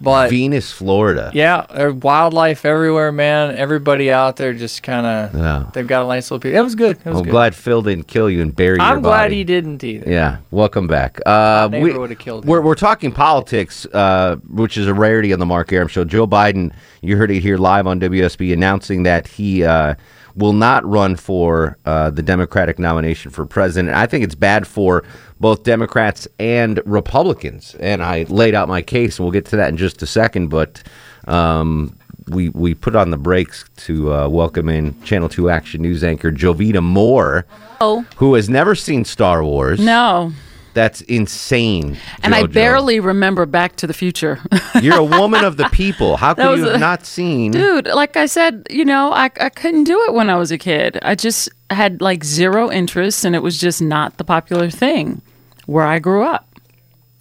[0.00, 1.30] but Venus, Florida.
[1.34, 3.56] yeah, there's wildlife everywhere, man.
[3.56, 5.64] Everybody out there just kind of Yeah.
[5.72, 6.56] they've got a nice little piece.
[6.56, 6.98] It was good.
[6.98, 7.30] It was I'm good.
[7.30, 9.36] glad Phil didn't kill you and bury your I'm glad body.
[9.36, 10.08] he didn't either.
[10.10, 11.20] Yeah, welcome back.
[11.26, 15.40] Uh, My neighbor would've killed we're, we're talking politics, uh, which is a rarity on
[15.40, 16.04] the Mark Arum Show.
[16.04, 19.94] Joe Biden, you heard it here live on WSB, announcing that he uh,
[20.38, 23.94] will not run for uh, the Democratic nomination for president.
[23.94, 25.04] I think it's bad for
[25.40, 29.68] both Democrats and Republicans, and I laid out my case, and we'll get to that
[29.68, 30.48] in just a second.
[30.48, 30.82] But
[31.26, 31.96] um,
[32.28, 36.30] we we put on the brakes to uh, welcome in Channel Two Action News anchor
[36.30, 37.44] Jovita Moore,
[37.80, 38.04] Oh.
[38.16, 39.80] who has never seen Star Wars.
[39.80, 40.32] No.
[40.78, 41.96] That's insane.
[42.22, 44.38] And I barely remember Back to the Future.
[44.80, 46.16] You're a woman of the people.
[46.16, 47.50] How could you have a- not seen?
[47.50, 50.56] Dude, like I said, you know, I, I couldn't do it when I was a
[50.56, 50.96] kid.
[51.02, 55.20] I just had like zero interest and it was just not the popular thing
[55.66, 56.46] where I grew up.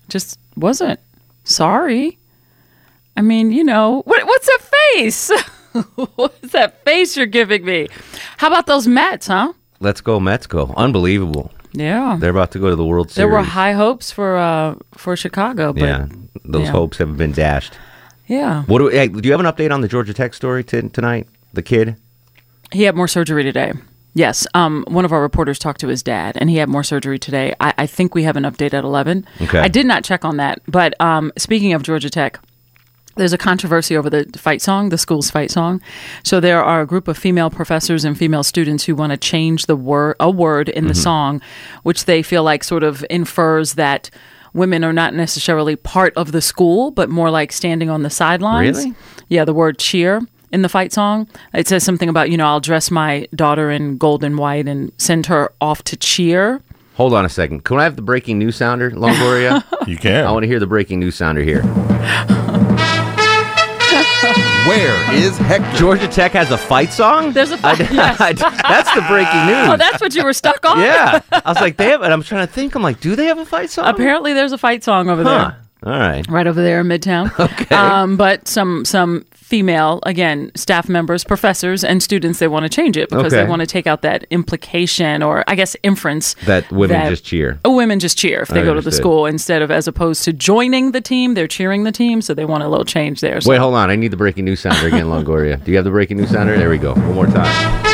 [0.07, 0.99] Just wasn't.
[1.43, 2.19] Sorry.
[3.15, 4.61] I mean, you know, what, what's that
[4.93, 5.31] face?
[6.15, 7.87] what's that face you're giving me?
[8.37, 9.53] How about those Mets, huh?
[9.79, 10.75] Let's go, Mets go.
[10.77, 11.51] Unbelievable.
[11.79, 12.17] Yeah.
[12.19, 13.15] They're about to go to the World Series.
[13.15, 16.07] There were high hopes for uh, for Chicago, but yeah,
[16.43, 16.71] those yeah.
[16.71, 17.73] hopes have been dashed.
[18.27, 18.63] Yeah.
[18.63, 21.27] What do, hey, do you have an update on the Georgia Tech story t- tonight?
[21.53, 21.95] The kid.
[22.71, 23.73] He had more surgery today.
[24.13, 24.45] Yes.
[24.53, 27.53] Um, one of our reporters talked to his dad, and he had more surgery today.
[27.59, 29.25] I, I think we have an update at 11.
[29.43, 29.59] Okay.
[29.59, 30.61] I did not check on that.
[30.67, 32.39] But um, speaking of Georgia Tech,
[33.17, 35.81] there's a controversy over the fight song, the school's fight song.
[36.23, 39.65] So there are a group of female professors and female students who want to change
[39.65, 41.01] the word, a word in the Mm-hmm.
[41.01, 41.41] song,
[41.83, 44.09] which they feel like sort of infers that
[44.53, 48.77] women are not necessarily part of the school, but more like standing on the sidelines.
[48.77, 48.95] Really?
[49.27, 51.27] Yeah, the word cheer in the fight song.
[51.53, 54.91] It says something about, you know, I'll dress my daughter in gold and white and
[54.97, 56.61] send her off to cheer.
[56.95, 57.63] Hold on a second.
[57.65, 59.63] Can I have the breaking news sounder, Longoria?
[59.87, 60.25] You can.
[60.25, 61.61] I want to hear the breaking news sounder here.
[64.67, 65.77] Where is Hector?
[65.77, 67.31] Georgia Tech has a fight song.
[67.31, 67.79] There's a fight.
[67.91, 68.17] yes.
[68.17, 69.69] That's the breaking news.
[69.69, 70.79] Oh, that's what you were stuck on?
[70.79, 71.21] yeah.
[71.31, 72.75] I was like, they have, and I'm trying to think.
[72.75, 73.85] I'm like, do they have a fight song?
[73.87, 75.29] Apparently, there's a fight song over Huh.
[75.37, 75.57] there.
[75.87, 76.25] All right.
[76.29, 77.31] Right over there in Midtown.
[77.47, 77.73] Okay.
[77.75, 82.97] Um, but some some female, again, staff members, professors, and students, they want to change
[82.97, 83.43] it because Okay.
[83.43, 87.23] they want to take out that implication or, I guess, inference That women that- just
[87.23, 87.57] cheer.
[87.63, 90.25] Oh, women just cheer if they I go to the school instead of as opposed
[90.25, 92.21] to joining the team, they're cheering the team.
[92.21, 93.39] So they want a little change there.
[93.39, 93.49] So.
[93.49, 93.89] Wait, hold on.
[93.89, 95.63] I need the breaking news sounder again, Longoria.
[95.63, 96.57] Do you have the breaking news sounder?
[96.57, 96.93] There we go.
[96.95, 97.85] One more time.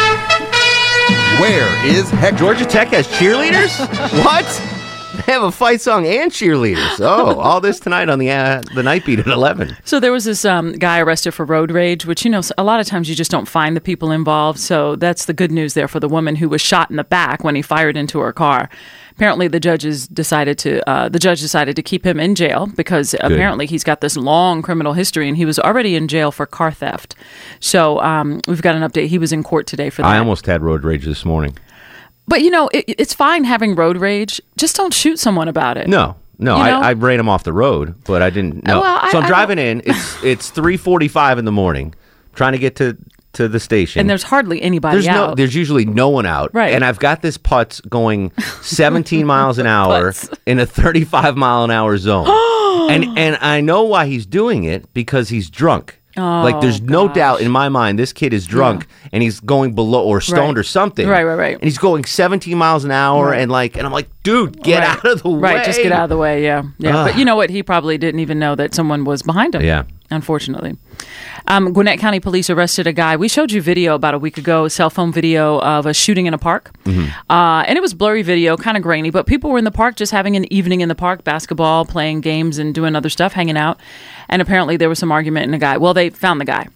[1.39, 2.37] Where is Hector?
[2.39, 3.77] Georgia Tech has cheerleaders?
[4.25, 4.72] what?
[5.13, 6.99] They have a fight song and cheerleaders.
[6.99, 9.77] Oh, all this tonight on the uh, the night beat at 11.
[9.85, 12.79] So there was this um, guy arrested for road rage, which you know a lot
[12.79, 14.59] of times you just don't find the people involved.
[14.59, 17.43] So that's the good news there for the woman who was shot in the back
[17.43, 18.69] when he fired into her car.
[19.11, 23.13] Apparently, the judges decided to uh, the judge decided to keep him in jail because
[23.19, 26.71] apparently he's got this long criminal history and he was already in jail for car
[26.71, 27.15] theft.
[27.59, 29.07] So um, we've got an update.
[29.07, 30.07] He was in court today for that.
[30.07, 31.55] I almost had road rage this morning.
[32.27, 34.41] But you know, it, it's fine having road rage.
[34.57, 35.87] Just don't shoot someone about it.
[35.87, 36.79] No, no, You know?
[36.81, 38.81] I, I ran him off the road, but I didn't know.
[38.81, 39.81] Well, I- so I'm I driving in.
[39.85, 41.93] It's it's 3:45 in the morning,
[42.33, 42.97] trying to get to
[43.33, 43.99] to the station.
[43.99, 45.29] And there's hardly anybody there's out.
[45.31, 46.53] no there's usually no one out.
[46.53, 46.73] Right.
[46.73, 48.31] And I've got this putz going
[48.61, 50.37] 17 miles an hour Putz.
[50.45, 52.27] in a 35 mile an hour zone.
[52.91, 55.99] and and I know why he's doing it because he's drunk.
[56.15, 59.73] Like there's Oh, no doubt in my mind this kid is drunk and he's going
[59.73, 60.57] below or stoned Right.
[60.57, 61.07] or something.
[61.07, 61.53] Right, right, right.
[61.55, 63.41] And he's going 17 miles an hour Right.
[63.41, 64.89] and like and I'm like, dude, get Right.
[64.97, 65.53] out of the way.
[65.55, 66.43] Right, just get out of the way.
[66.43, 66.97] Yeah, yeah.
[66.97, 67.07] Ugh.
[67.11, 67.49] But you know what?
[67.49, 69.63] He probably didn't even know that someone was behind him.
[69.63, 69.83] Yeah.
[70.11, 70.77] Unfortunately,
[71.47, 73.15] um, Gwinnett County Police arrested a guy.
[73.15, 76.27] We showed you video about a week ago, a cell phone video of a shooting
[76.27, 79.09] in a park, uh, and it was blurry video, kind of grainy.
[79.09, 82.21] But people were in the park just having an evening in the park, basketball, playing
[82.21, 83.79] games, and doing other stuff, hanging out.
[84.29, 85.77] And apparently there was some argument, and a guy.
[85.77, 86.67] Well, they found the guy.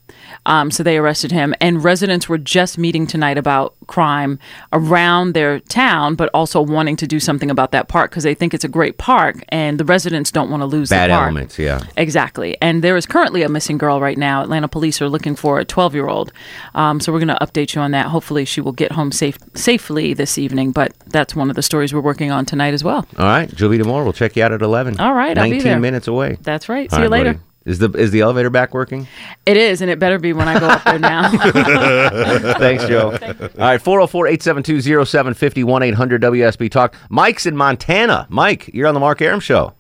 [0.46, 4.40] Um, so they arrested him, and residents were just meeting tonight about crime
[4.74, 8.54] around their town, but also wanting to do something about that park because they think
[8.54, 11.24] it's a great park, and the residents don't want to lose Bad the park.
[11.32, 11.82] elements, yeah.
[11.98, 12.58] Exactly.
[12.62, 14.42] And there is currently a missing girl right now.
[14.42, 16.32] Atlanta police are looking for a 12 year old.
[16.76, 18.08] Um, so we're going to update you on that.
[18.08, 20.72] Hopefully, she will get home safe safely this evening.
[20.72, 23.06] But that's one of the stories we're working on tonight as well.
[23.18, 25.00] All right, Jovita Moore, we'll check you out at 11.
[25.00, 25.80] All right, I'll be 19 there.
[25.80, 26.38] minutes away.
[26.42, 26.90] That's right.
[26.90, 27.34] See All you right, later.
[27.34, 27.44] buddy.
[27.68, 29.08] Is the is the elevator back working?
[29.46, 31.30] It is, and it better be when I go up there now.
[32.60, 33.12] Thanks, Joe.
[33.12, 36.96] All right, 404 872 0750 1 800 WSB Talk.
[37.10, 38.26] Mike's in Montana.
[38.30, 39.74] Mike, you're on the Mark Arum Show.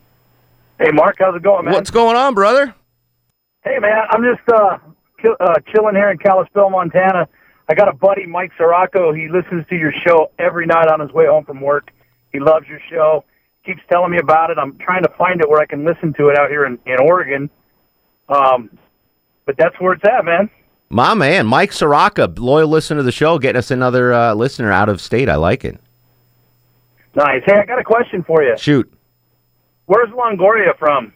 [0.77, 1.73] Hey, Mark, how's it going, man?
[1.75, 2.75] What's going on, brother?
[3.63, 4.79] Hey, man, I'm just uh,
[5.21, 7.29] ki- uh, chilling here in Kalispell, Montana.
[7.69, 9.13] I got a buddy, Mike Sirocco.
[9.13, 11.91] He listens to your show every night on his way home from work.
[12.33, 13.23] He loves your show.
[13.65, 14.57] Keeps telling me about it.
[14.57, 16.99] I'm trying to find it where I can listen to it out here in, in
[16.99, 17.49] Oregon.
[18.29, 18.69] Um,
[19.45, 20.49] but that's where it's at, man.
[20.89, 24.87] My man, Mike Soraka, loyal listener to the show, getting us another uh, listener out
[24.89, 25.27] of state.
[25.29, 25.77] I like it.
[27.15, 27.41] Nice.
[27.45, 28.55] Hey, I got a question for you.
[28.57, 28.91] Shoot.
[29.87, 31.13] Where's Longoria from?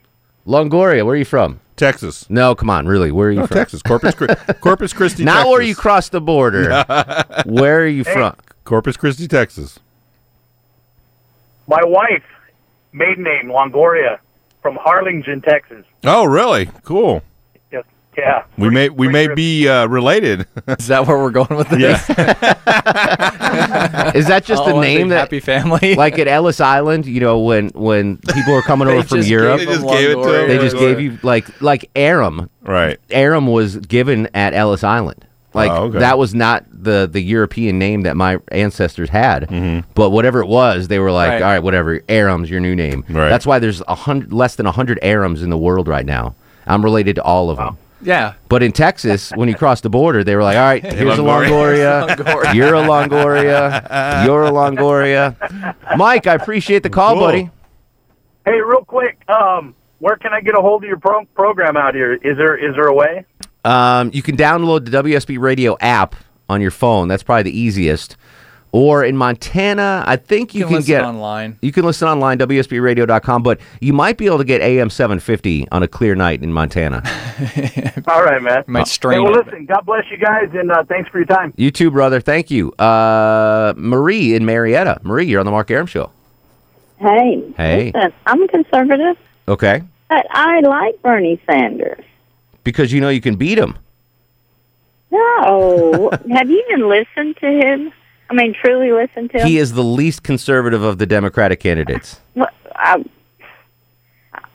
[0.47, 1.59] Longoria, where are you from?
[1.77, 2.29] Texas.
[2.29, 3.11] No, come on, really.
[3.11, 3.55] Where are you No, from?
[3.57, 3.81] Texas.
[3.81, 5.51] Corpus, Chri- Corpus Christi, Not Texas.
[5.51, 6.83] where you cross the border.
[7.45, 8.35] where are you from?
[8.65, 9.79] Corpus Christi, Texas.
[11.67, 12.23] My wife,
[12.91, 14.19] maiden name Longoria,
[14.61, 15.85] from Harlingen, Texas.
[16.03, 16.69] Oh, really?
[16.83, 17.21] Cool.
[17.71, 17.83] Yes.
[18.17, 18.43] Yeah.
[18.57, 20.45] We may we may be uh, related.
[20.67, 22.09] Is that where we're going with this?
[24.15, 25.95] Is that just Oh, a one name big that happy family?
[25.97, 27.05] like at Ellis Island?
[27.05, 30.19] You know, when when people were coming over from Europe, They just gave it to
[30.19, 30.43] Longoria.
[30.43, 30.49] him.
[30.49, 32.49] They just gave you like like Arum.
[32.61, 32.99] Right.
[33.09, 35.25] Arum was given at Ellis Island.
[35.53, 35.99] Like Oh, okay.
[35.99, 39.49] that was not the the European name that my ancestors had,
[39.95, 41.41] but whatever it was, they were like, Right.
[41.41, 42.01] all right, whatever.
[42.07, 43.03] Arum's your new name.
[43.09, 43.27] Right.
[43.29, 46.35] That's why there's a hundred less than hundred Arums in the world right now.
[46.67, 47.77] I'm related to all of them.
[48.03, 48.33] Yeah.
[48.49, 51.21] But in Texas, when you crossed the border, they were like, "All right, here's a
[51.21, 52.07] Longoria.
[52.15, 52.53] Longoria.
[52.55, 54.25] You're a Longoria.
[54.25, 57.21] You're a Longoria." Mike, I appreciate the call, Cool.
[57.23, 57.49] buddy.
[58.45, 61.93] Hey, real quick, um, where can I get a hold of your pro- program out
[61.93, 62.13] here?
[62.13, 63.25] Is there is there a way?
[63.65, 66.15] Um, you can download the WSB Radio app
[66.49, 67.07] on your phone.
[67.07, 68.17] That's probably the easiest.
[68.73, 71.59] Or in Montana, I think you, You can can, get online.
[71.61, 75.83] You can listen online, WSBRadio.com, but you might be able to get AM 750 on
[75.83, 77.03] a clear night in Montana.
[78.07, 78.63] All right, man.
[78.67, 79.45] Might Hey, strain well, it.
[79.45, 79.65] listen.
[79.65, 81.53] God bless you guys, and uh, thanks for your time.
[81.57, 82.21] You too, brother.
[82.21, 82.71] Thank you.
[82.73, 85.01] Uh, Marie in Marietta.
[85.03, 86.09] Marie, you're on the Mark Arum Show.
[86.99, 87.43] Hey.
[87.57, 87.91] Hey.
[87.93, 89.17] Listen, I'm conservative,
[89.49, 89.81] Okay.
[90.07, 92.05] but I like Bernie Sanders.
[92.63, 93.77] Because you know you can beat him.
[95.11, 96.11] No.
[96.31, 97.91] Have you even listened to him?
[98.29, 99.47] I mean, truly listened to him?
[99.47, 102.21] He is the least conservative of the Democratic candidates.
[102.35, 103.03] Well, I,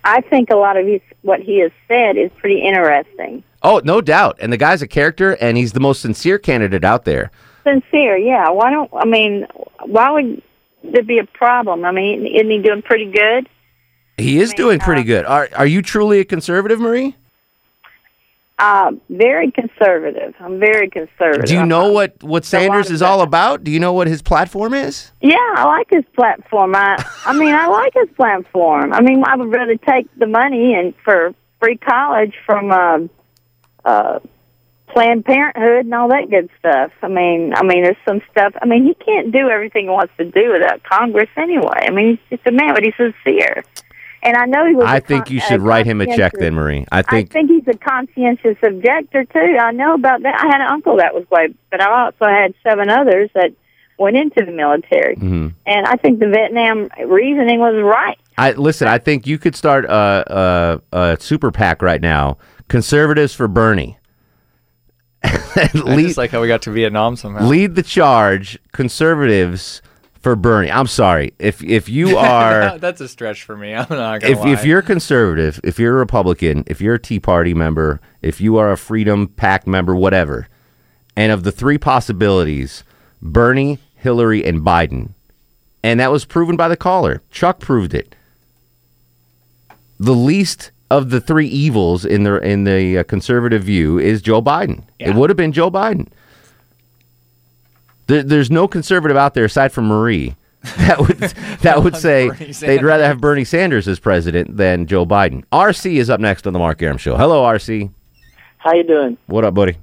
[0.03, 3.43] I think a lot of his, what he has said is pretty interesting.
[3.63, 4.39] Oh, no doubt.
[4.41, 7.31] And the guy's a character, and he's the most sincere candidate out there.
[7.65, 8.49] Sincere, yeah.
[8.51, 9.47] Why don't, I mean,
[9.85, 10.43] why would
[10.85, 11.85] there be a problem?
[11.85, 13.49] I mean, isn't he doing pretty good?
[14.17, 15.25] He is doing pretty uh, good.
[15.27, 17.15] Are Are you truly a conservative, Marie?
[18.59, 20.35] Uh, very conservative.
[20.41, 21.45] I'm very conservative.
[21.45, 23.65] Do you know what what Sanders is all about?
[23.65, 25.13] Do you know what his platform is?
[25.21, 26.75] Yeah, I like his platform.
[26.75, 28.95] I, I mean, I like his platform.
[28.95, 32.99] I mean, I would rather take the money and for free college from uh,
[33.85, 34.21] uh,
[34.89, 36.93] Planned Parenthood and all that good stuff.
[37.03, 38.55] I mean, I mean, there's some stuff.
[38.63, 41.87] I mean, he can't do everything he wants to do without Congress anyway.
[41.87, 43.65] I mean, he's just a man, but he's sincere.
[44.27, 44.85] And I know he was.
[44.87, 46.85] I a think con- you should write him a check then, Marie.
[46.91, 47.31] I think.
[47.31, 49.57] I think think he's a conscientious objector too.
[49.61, 50.35] I know about that.
[50.43, 53.53] I had an uncle that was way, but I also had seven others that
[53.99, 55.53] went into the military, Mhm.
[55.65, 58.19] and I think the Vietnam reasoning was right.
[58.37, 58.89] I listen.
[58.89, 62.37] I think you could start a, a, a super PAC right now.
[62.69, 63.97] Conservatives for Bernie.
[65.25, 67.47] I lead, just like how we got to Vietnam somehow.
[67.47, 68.59] lead the charge.
[68.73, 69.81] Conservatives
[70.27, 70.73] for Bernie.
[70.73, 73.73] I'm sorry if if you are That's a stretch for me.
[73.73, 74.51] I'm not gonna if lie.
[74.51, 78.57] if you're conservative, if you're a Republican, if you're a Tea Party member, if you
[78.57, 80.49] are a Freedom Pack member, whatever,
[81.15, 82.83] and of the three possibilities,
[83.23, 85.11] Bernie, Hillary, and Biden,
[85.85, 87.23] and that was proven by the caller.
[87.31, 88.17] Chuck proved it.
[90.01, 94.43] The least of the three evils in the in the uh, conservative view is Joe
[94.43, 94.83] Biden.
[94.99, 96.09] It would have been Joe Biden.
[98.07, 100.37] There, there's no conservative out there aside from Marie
[100.79, 101.19] that would
[101.61, 105.45] that would say they'd rather have Bernie Sanders as president than Joe Biden.
[105.53, 107.17] RC is up next on the Mark Arum Show.
[107.17, 107.93] Hello, RC.
[108.59, 109.17] How you doing?
[109.27, 109.77] What up, buddy?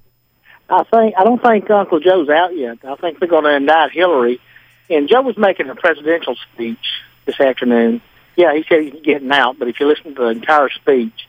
[0.69, 2.79] I think I don't think Uncle Joe's out yet.
[2.83, 4.41] I think they're going to indict Hillary.
[4.89, 8.01] And Joe was making a presidential speech this afternoon.
[8.35, 11.27] Yeah, he said he's getting out, but if you listen to the entire speech,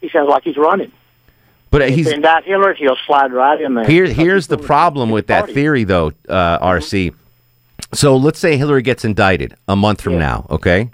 [0.00, 0.92] he sounds like he's running.
[1.70, 3.84] But if he's indict Hillary, he'll slide right in there.
[3.84, 7.14] Here, here's the problem with that theory, though, uh, RC.
[7.94, 10.88] So let's say Hillary gets indicted a month from now, okay?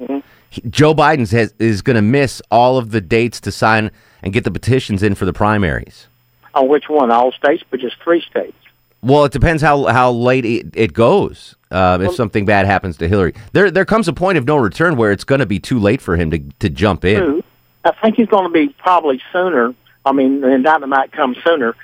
[0.50, 3.90] He- Joe Biden has, is going to miss all of the dates to sign
[4.22, 6.06] and get the petitions in for the primaries.
[6.54, 7.10] On which one?
[7.10, 8.56] All states, but just three states.
[9.02, 11.54] Well, it depends how how late it, it goes.
[11.70, 14.96] Uh, if something bad happens to Hillary, there there comes a point of no return
[14.96, 17.42] where it's going to be too late for him to to jump in.
[17.84, 19.74] I think he's going to be probably sooner.
[20.06, 21.74] I mean, the indictment might come sooner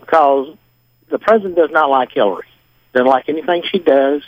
[0.00, 0.54] because
[1.08, 2.48] the president does not like Hillary.
[2.92, 4.22] Doesn't like anything she does,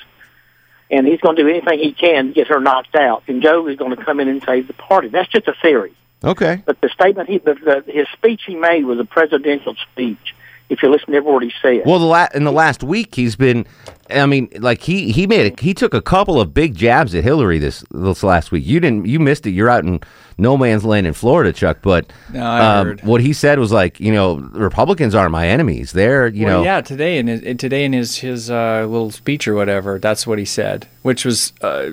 [0.90, 3.24] and he's going to do anything he can to get her knocked out.
[3.26, 5.08] And Joe is going to come in and save the party.
[5.08, 5.92] That's just a theory.
[6.22, 6.62] Okay.
[6.64, 10.34] But the statement he, the, the, his speech he made was a presidential speech.
[10.70, 11.82] If you listen to every word he said.
[11.84, 13.66] Well, the la- in the last week, he's been.
[14.08, 17.22] I mean, like he he made a, he took a couple of big jabs at
[17.22, 18.64] Hillary this this last week.
[18.66, 19.50] You didn't you missed it.
[19.50, 20.00] You're out in
[20.38, 21.78] no man's land in Florida, Chuck.
[21.82, 23.02] But No, I um, heard.
[23.02, 25.92] what he said was like, you know, Republicans aren't my enemies.
[25.92, 26.64] They're you well, know.
[26.64, 30.38] yeah, today in his today in his his uh, little speech or whatever, that's what
[30.38, 31.90] he said, which was uh,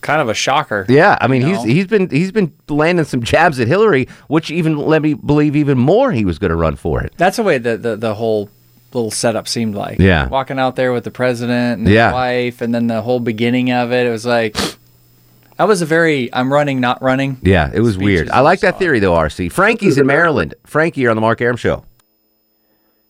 [0.00, 0.86] kind of a shocker.
[0.88, 4.50] Yeah, I mean you he's he's been he's been landing some jabs at Hillary, which
[4.50, 7.12] even let me believe even more he was going to run for it.
[7.16, 8.48] That's the way the, the the whole
[8.92, 9.98] little setup seemed like.
[10.00, 10.28] Yeah.
[10.28, 12.08] walking out there with the president and Yeah.
[12.08, 14.56] his wife, and then the whole beginning of it, it was like
[15.56, 17.38] that was a very I'm running, not running.
[17.42, 18.30] Yeah, it was weird.
[18.30, 19.52] I like that theory though, RC.
[19.52, 20.54] Frankie's in Maryland.
[20.66, 21.84] Frankie, you're on the Mark Arum show.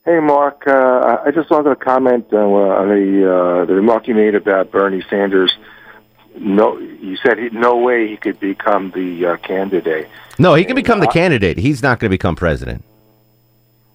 [0.05, 0.67] Hey, Mark.
[0.67, 4.71] Uh, I just wanted to comment uh, on the uh, the remark you made about
[4.73, 5.57] Bernie Sanders.
[6.37, 10.09] No, you said he, no way he could become the uh, candidate.
[10.39, 11.59] No, he can become the candidate.
[11.59, 12.85] He's not going to become president.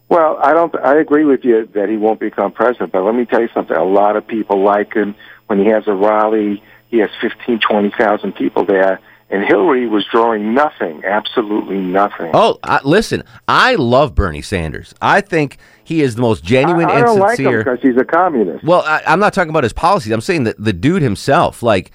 [0.09, 0.75] Well, I don't.
[0.75, 2.91] I agree with you that he won't become president.
[2.91, 3.75] But let me tell you something.
[3.75, 5.15] A lot of people like him
[5.47, 6.61] when he has a rally.
[6.89, 8.99] He has fifteen, twenty thousand people there,
[9.31, 12.29] and Hillary was drawing nothing, absolutely nothing.
[12.33, 14.93] Oh, I, listen, I love Bernie Sanders.
[15.01, 17.63] I think he is the most genuine I, I and don't like him sincere.
[17.63, 18.63] because he's a communist.
[18.63, 20.11] well, I, I'm not talking about his policies.
[20.11, 21.91] I'm saying that the dude himself, like,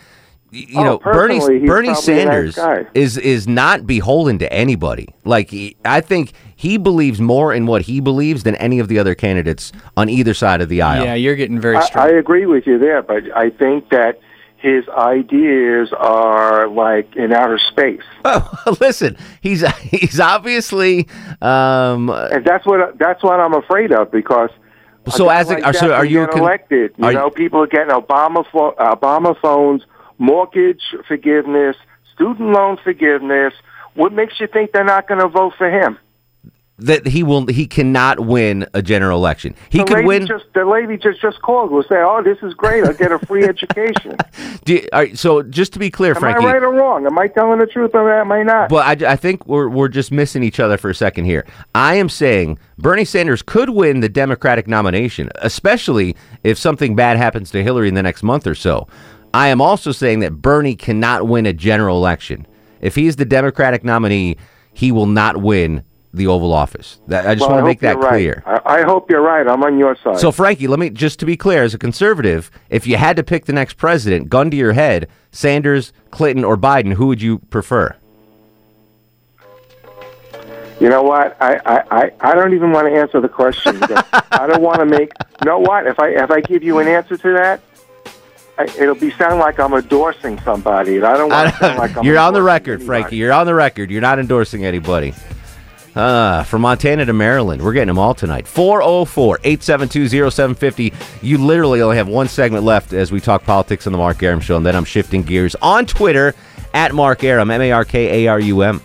[0.52, 2.86] you Oh, know, Bernie Bernie probably a nice Sanders guy.
[2.94, 5.08] is is not beholden to anybody.
[5.24, 8.98] Like, he, I think he believes more in what he believes than any of the
[8.98, 11.04] other candidates on either side of the aisle.
[11.04, 12.06] Yeah, you're getting very I, strong.
[12.08, 14.18] I agree with you there, but I think that
[14.56, 21.08] his ideas are like in outer space, Oh, listen, he's he's obviously
[21.40, 24.50] um, and that's what that's what I'm afraid of because.
[25.08, 26.92] So guy as a- like are- so are you get con- elected?
[26.98, 29.82] You are you- know, people are getting Obama pho- Obama phones,
[30.20, 31.76] mortgage forgiveness,
[32.14, 33.52] student loan forgiveness.
[33.94, 35.98] What makes you think they're not going to vote for him?
[36.82, 39.54] that he will he cannot win a general election.
[39.68, 40.26] He the could lady win.
[40.26, 41.70] Just the lady just just called.
[41.70, 42.84] Was say, "Oh, this is great.
[42.84, 44.16] I'll get a free education."
[44.66, 46.44] You- all right, so just to be clear, Am Frankie.
[46.44, 47.04] I right or wrong?
[47.04, 48.68] Am I telling the truth or am I not?
[48.68, 51.44] But I, I think we're, we're just missing each other for a second here.
[51.74, 57.50] I am saying Bernie Sanders could win the Democratic nomination, especially if something bad happens
[57.50, 58.86] to Hillary in the next month or so.
[59.32, 62.46] I am also saying that Bernie cannot win a general election.
[62.80, 64.36] If he's the Democratic nominee,
[64.72, 67.00] he will not win the Oval Office.
[67.06, 68.10] That, I just Well, want to make that right.
[68.10, 68.42] clear.
[68.44, 69.46] I, I hope you're right.
[69.46, 70.18] I'm on your side.
[70.18, 73.22] So, Frankie, let me just to be clear, as a conservative, if you had to
[73.22, 77.38] pick the next president, gun to your head, Sanders, Clinton, or Biden, who would you
[77.38, 77.94] prefer?
[80.80, 81.36] You know what?
[81.40, 83.78] I, I, I, I don't even want to answer the question.
[84.32, 85.12] I don't want to make.
[85.42, 85.86] You know what?
[85.86, 87.60] If I if I give you an answer to that,
[88.78, 92.04] it'll be sound like I'm endorsing somebody, and I don't want to sound like I'm.
[92.04, 92.86] You're on the record, anybody.
[92.86, 93.16] Frankie.
[93.16, 93.90] You're on the record.
[93.90, 95.14] You're not endorsing anybody.
[95.94, 97.60] Uh, from Montana to Maryland.
[97.62, 98.46] We're getting them all tonight.
[98.46, 100.92] 404 872 0750.
[101.20, 104.38] You literally only have one segment left as we talk politics on the Mark Arum
[104.40, 106.34] Show, and then I'm shifting gears on Twitter
[106.74, 108.80] at Mark Arum, M A R K A R U M.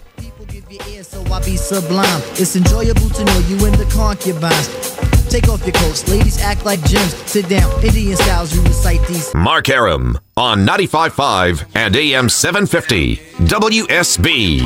[1.04, 2.22] so I be sublime.
[2.34, 4.95] It's enjoyable to know you in the concubines.
[5.36, 7.14] Take off your coats, ladies act like gems.
[7.30, 9.34] Sit down, Indian styles, you recite these.
[9.36, 14.62] Mark Arum on 95.5 and AM 750 WSB.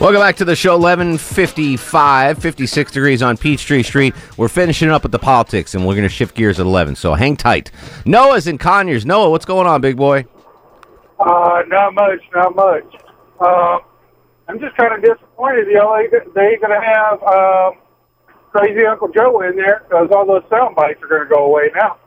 [0.00, 4.12] Welcome back to the show, 1155, 56 degrees on Peachtree Street.
[4.36, 7.14] We're finishing up with the politics, and we're going to shift gears at 11, so
[7.14, 7.70] hang tight.
[8.04, 9.06] Noah's in Conyers.
[9.06, 10.26] Noah, what's going on, big boy?
[11.20, 12.96] Uh, not much, not much.
[13.38, 13.78] Uh,
[14.48, 15.68] I'm just kind of disappointed.
[15.68, 17.70] You know, they they ain't gonna have uh,
[18.52, 21.98] crazy Uncle Joe in there because all those sound bites are gonna go away now.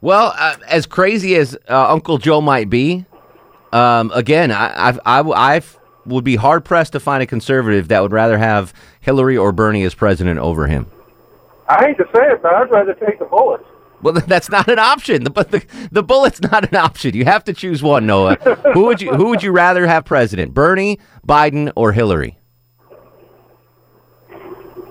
[0.00, 3.06] Well, uh, as crazy as uh, Uncle Joe might be,
[3.72, 5.20] um, again, I, I've, I,
[5.56, 5.62] I
[6.04, 9.84] would be hard pressed to find a conservative that would rather have Hillary or Bernie
[9.84, 10.90] as president over him.
[11.68, 13.64] I hate to say it, but I'd rather take the bullets.
[14.02, 15.24] Well, that's not an option.
[15.24, 17.14] The, but the, the bullet's not an option.
[17.14, 18.34] You have to choose one, Noah.
[18.74, 22.38] who would you Who would you rather have president, Bernie, Biden, or Hillary?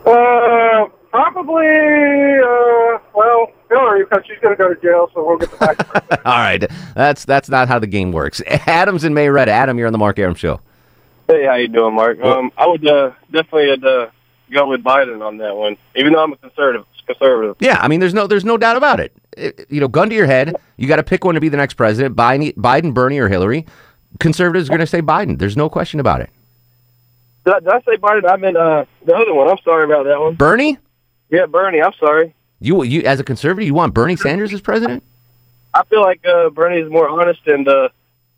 [0.06, 1.68] Uh, probably.
[1.68, 6.26] Uh, well, Hillary, because she's gonna go to jail, so we'll get the back.
[6.26, 6.64] All right,
[6.96, 8.42] that's that's not how the game works.
[8.48, 9.52] Adam's in Marietta.
[9.52, 10.60] Adam, you're on the Mark Arum show.
[11.28, 12.20] Hey, how you doing, Mark?
[12.22, 14.08] Um, I would uh, definitely had, uh,
[14.52, 16.86] go with Biden on that one, even though I'm a conservative.
[17.08, 17.56] Conservative.
[17.60, 19.12] Yeah, I mean, there's no there's no doubt about it.
[19.36, 21.58] It- you know, gun to your head, you got to pick one to be the
[21.58, 23.66] next president: Biden, Biden, Bernie, or Hillary.
[24.20, 25.38] Conservatives are going to say Biden.
[25.40, 26.30] There's no question about it.
[27.46, 28.30] Did I, did I say Biden?
[28.32, 29.50] I meant uh, the other one.
[29.50, 30.36] I'm sorry about that one.
[30.36, 30.78] Bernie,
[31.30, 31.82] Yeah, Bernie.
[31.82, 32.34] I'm sorry.
[32.60, 35.04] you you as a conservative, you want Bernie Sanders as president?
[35.74, 37.90] I feel like uh, Bernie is more honest, and uh,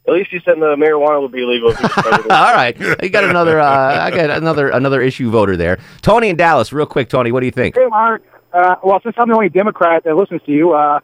[0.07, 2.31] at least he said the marijuana would be legal if he was president.
[2.31, 3.59] All right, you got another.
[3.59, 5.79] Uh, I got another another issue voter there.
[6.01, 7.09] Tony in Dallas, real quick.
[7.09, 7.75] Tony, what do you think?
[7.75, 8.23] Hey, Mark.
[8.51, 10.99] Uh, well, since I'm the only Democrat that listens to you, uh,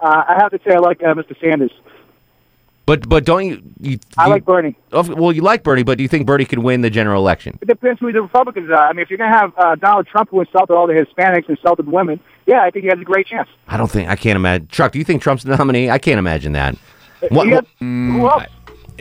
[0.00, 1.38] uh, I have to say I like uh, Mr.
[1.40, 1.70] Sanders.
[2.86, 3.62] But but don't you?
[3.80, 4.76] you I you- like Bernie.
[4.90, 7.56] of- Well, you like Bernie, but do you think Bernie could win the general election?
[7.62, 8.88] It depends who the Republicans are.
[8.88, 11.48] I mean, if you're going to have uh, Donald Trump who insulted all the Hispanics,
[11.48, 13.48] insulted women, yeah, I think he has a great chance.
[13.68, 14.66] I don't think I can't imagine.
[14.68, 15.88] Chuck, do you think Trump's the nominee?
[15.88, 16.74] I can't imagine that.
[17.28, 18.44] What- Mm, who else?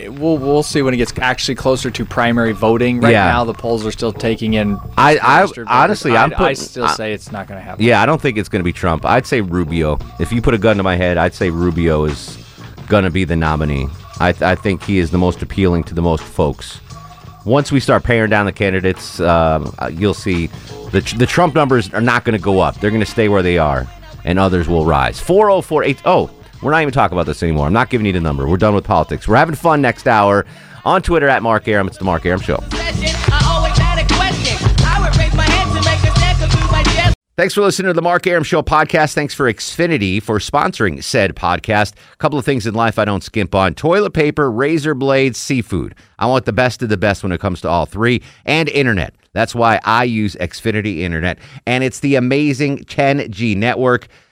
[0.08, 3.02] We'll we'll see when it gets actually closer to primary voting.
[3.02, 3.26] Right Yeah.
[3.28, 4.78] now, the polls are still taking in.
[4.98, 7.84] I- I- honestly, I'm I, I still I- say it's not going to happen.
[7.84, 9.06] Yeah, I don't think it's going to be Trump.
[9.06, 10.00] I'd say Rubio.
[10.20, 12.38] If you put a gun to my head, I'd say Rubio is
[12.88, 13.88] going to be the nominee.
[14.22, 16.80] I, I think he is the most appealing to the most folks.
[17.46, 20.48] Once we start paring down the candidates, um, uh, you'll see
[20.92, 22.80] the, the Trump numbers are not going to go up.
[22.80, 23.86] They're going to stay where they are,
[24.24, 25.20] and others will rise.
[25.20, 26.02] 4048.
[26.06, 26.30] Oh,
[26.62, 27.68] we're not even talking about this anymore.
[27.68, 28.48] I'm not giving you the number.
[28.48, 29.28] We're done with politics.
[29.28, 30.46] We're having fun next hour
[30.86, 31.88] on Twitter at Mark Arum.
[31.88, 32.58] It's the Mark Arum Show.
[37.40, 39.14] Thanks for listening to the Mark Arum Show podcast.
[39.14, 41.94] Thanks for Xfinity for sponsoring said podcast.
[42.12, 45.96] A couple of things in life I don't skimp on toilet paper, razor blades, seafood.
[46.20, 49.16] I want the best of the best when it comes to all three, and internet.
[49.32, 54.10] That's why I use Xfinity Internet, and it's the amazing 10G network.